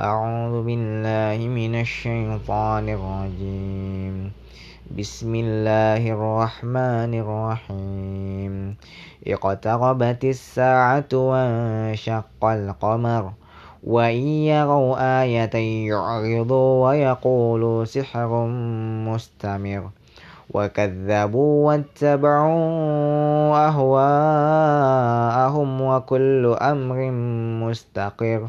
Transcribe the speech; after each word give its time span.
أعوذ 0.00 0.64
بالله 0.64 1.48
من 1.48 1.80
الشيطان 1.80 2.88
الرجيم. 2.88 4.32
بسم 4.98 5.34
الله 5.34 6.12
الرحمن 6.16 7.12
الرحيم. 7.12 8.76
اقتربت 9.26 10.24
الساعة 10.24 11.04
وانشق 11.12 12.44
القمر 12.44 13.32
وإن 13.84 14.26
يروا 14.48 15.22
آية 15.22 15.54
يعرضوا 15.88 16.88
ويقولوا 16.88 17.84
سحر 17.84 18.46
مستمر. 19.12 19.82
وكذبوا 20.54 21.66
واتبعوا 21.68 23.68
أهواءهم 23.68 25.68
وكل 25.82 26.56
أمر 26.60 27.10
مستقر. 27.68 28.48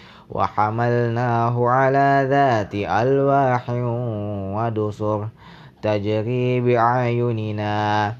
وحملناه 0.31 1.69
على 1.69 2.27
ذات 2.29 2.75
ألواح 2.75 3.69
ودسر 4.55 5.27
تجري 5.81 6.61
بأعيننا 6.61 8.13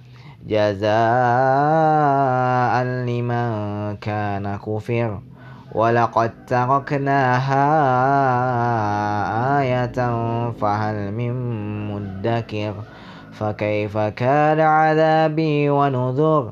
جزاء 0.47 0.93
لمن 2.83 3.51
كان 3.97 4.55
كفر. 4.57 5.19
ولقد 5.71 6.31
تركناها 6.47 7.63
آية 9.59 9.97
فهل 10.51 11.11
من 11.11 11.33
مدكر؟ 11.91 12.73
فكيف 13.31 13.97
كان 13.97 14.59
عذابي 14.59 15.69
ونذر؟ 15.69 16.51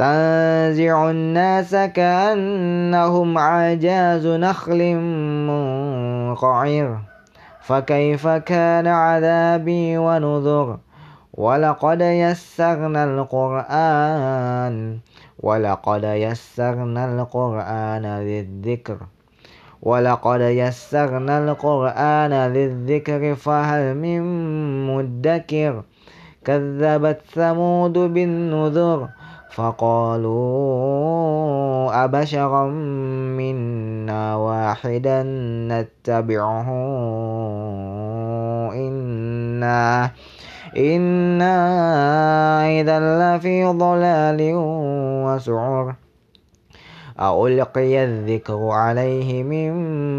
تنزع 0.00 1.10
الناس 1.10 1.74
كأنهم 1.74 3.38
عجاز 3.38 4.26
نخل 4.26 4.94
منقعر. 5.48 6.98
فكيف 7.60 8.28
كان 8.28 8.86
عذابي 8.86 9.98
ونذر؟ 9.98 10.78
ولقد 11.34 12.00
يسرنا 12.00 13.04
القرآن 13.04 14.98
ولقد 15.38 16.04
يسرنا 16.04 17.04
القرآن 17.04 18.06
للذكر. 18.06 18.98
ولقد 19.82 20.40
يسرنا 20.40 21.38
القرآن 21.38 22.32
للذكر 22.32 23.34
فهل 23.34 23.94
من 23.94 24.22
مدكر؟ 24.86 25.82
كذبت 26.44 27.20
ثمود 27.34 27.92
بالنذر. 27.92 29.08
فقالوا 29.50 31.00
أبشرا 32.04 32.66
منا 33.36 34.36
واحدا 34.36 35.22
نتبعه 35.68 36.68
إنا 38.72 40.10
إنا 40.76 41.56
إذا 42.80 42.98
لفي 43.00 43.64
ضلال 43.64 44.38
وسعر. 45.26 45.94
ألقي 47.20 48.04
الذكر 48.04 48.68
عليه 48.68 49.42
من 49.42 49.70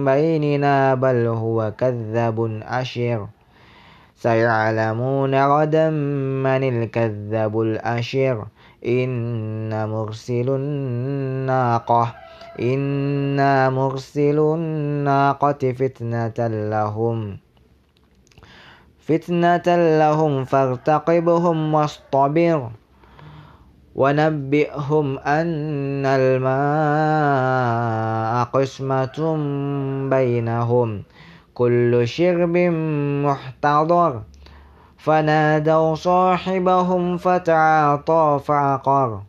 بيننا 0.06 0.96
بل 0.96 1.28
هو 1.28 1.72
كذب 1.78 2.62
أشر. 2.64 3.28
سيعلمون 4.16 5.36
غدا 5.36 5.90
من 5.90 6.64
الكذب 6.64 7.62
الأشر. 7.62 8.46
إن 8.86 9.90
مرسل 9.90 10.50
الناقة 10.50 12.16
إنا 12.60 13.70
مرسل 13.70 14.40
الناقة 14.40 15.72
فتنة 15.72 16.48
لهم. 16.70 17.38
فتنة 19.00 19.68
لهم 20.00 20.46
فارتقبهم 20.46 21.74
واصطبر 21.74 22.70
ونبئهم 23.96 25.20
أن 25.20 26.06
الماء 26.06 27.12
قسمة 28.44 29.38
بينهم. 30.10 31.04
كل 31.54 32.08
شرب 32.08 32.58
محتضر. 33.26 34.22
فنادوا 35.04 35.96
صاحبهم 35.96 37.18
فتعاطى 37.18 38.40
فعقر. 38.46 39.22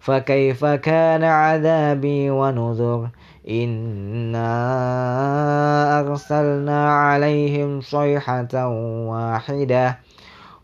فكيف 0.00 0.64
كان 0.64 1.24
عذابي 1.24 2.30
ونذر؟ 2.30 3.08
إنا 3.50 4.50
أرسلنا 6.00 6.92
عليهم 6.92 7.80
صيحة 7.80 8.68
واحدة 9.08 9.98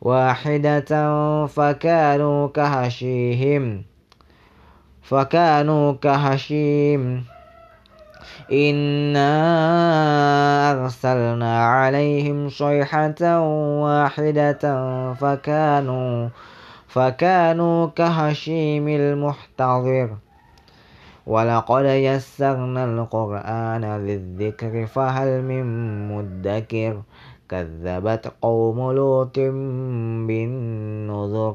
واحدة 0.00 1.46
فكانوا 1.46 2.48
كهشيهم 2.48 3.82
فكانوا 5.02 5.92
كهشيم. 5.92 7.33
إنا 8.52 9.30
أرسلنا 10.72 11.66
عليهم 11.66 12.48
صيحة 12.48 13.40
واحدة 13.80 14.62
فكانوا 15.14 16.28
فكانوا 16.88 17.86
كهشيم 17.86 18.88
المحتضر. 18.88 20.10
ولقد 21.26 21.84
يسرنا 21.84 22.84
القرآن 22.84 23.84
للذكر 24.06 24.86
فهل 24.86 25.42
من 25.42 25.66
مدكر؟ 26.08 27.02
كذبت 27.48 28.32
قوم 28.42 28.92
لوط 28.92 29.38
بالنذر. 30.28 31.54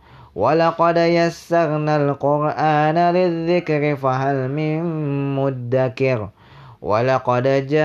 ولقد 0.35 0.97
يسرنا 0.97 1.95
القرآن 1.95 2.95
للذكر 2.95 3.95
فهل 3.95 4.51
من 4.51 4.83
مدكر 5.35 6.29
ولقد 6.81 7.43
جاء 7.67 7.83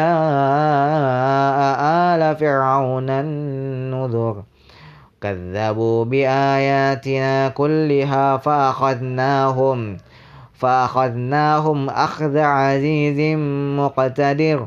آل 1.82 2.36
فرعون 2.36 3.10
النذر 3.10 4.42
كذبوا 5.20 6.04
بآياتنا 6.04 7.48
كلها 7.48 8.36
فأخذناهم 8.36 9.96
فأخذناهم 10.54 11.90
أخذ 11.90 12.38
عزيز 12.38 13.36
مقتدر 13.78 14.66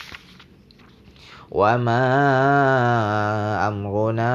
وما 1.51 2.07
أمرنا 3.67 4.33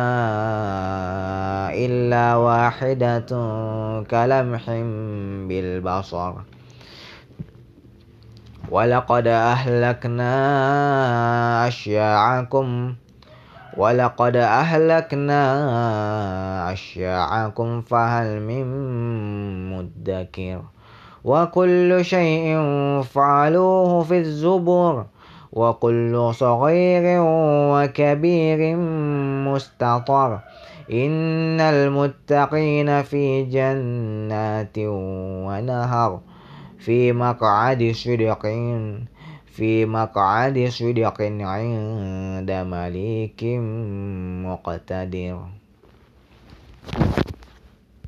إلا 1.73 2.37
واحدة 2.37 3.31
كلمح 4.11 4.65
بالبصر 5.49 6.33
ولقد 8.71 9.27
أهلكنا 9.27 10.33
أشياعكم 11.69 12.95
ولقد 13.77 14.37
أهلكنا 14.37 15.43
أشياعكم 16.73 17.81
فهل 17.81 18.41
من 18.43 18.67
مدكر 19.73 20.61
وكل 21.25 22.05
شيء 22.05 22.57
فعلوه 23.03 24.03
في 24.03 24.19
الزبر 24.19 25.07
وكل 25.57 26.31
صغير 26.35 27.03
وكبير 27.73 28.77
مستطر. 29.49 30.39
إن 30.93 31.61
المتقين 31.61 33.03
في 33.03 33.45
جنات 33.45 34.77
ونهر 34.79 36.21
في 36.79 37.13
مقعد 37.13 37.93
صدق 37.95 38.47
في 39.47 39.87
مقعد 39.87 40.69
صدق 40.69 41.17
عند 41.21 42.51
مليك 42.51 43.41
مقتدر. 44.47 45.39